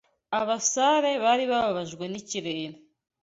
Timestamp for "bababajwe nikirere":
1.51-2.77